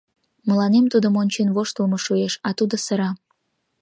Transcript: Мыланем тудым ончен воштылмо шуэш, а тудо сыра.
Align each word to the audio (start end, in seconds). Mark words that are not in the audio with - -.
Мыланем 0.47 0.85
тудым 0.93 1.13
ончен 1.21 1.49
воштылмо 1.55 1.97
шуэш, 2.05 2.33
а 2.47 2.49
тудо 2.57 2.75
сыра. 2.85 3.09